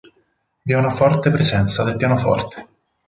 [0.63, 2.67] Vi è una forte presenza del pianoforte.